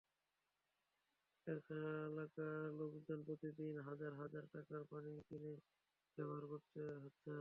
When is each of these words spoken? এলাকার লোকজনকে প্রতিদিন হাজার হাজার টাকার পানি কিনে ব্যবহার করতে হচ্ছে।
এলাকার 1.47 2.47
লোকজনকে 2.79 3.23
প্রতিদিন 3.27 3.75
হাজার 3.87 4.11
হাজার 4.21 4.43
টাকার 4.53 4.81
পানি 4.91 5.11
কিনে 5.27 5.53
ব্যবহার 6.17 6.43
করতে 6.51 6.79
হচ্ছে। 7.03 7.29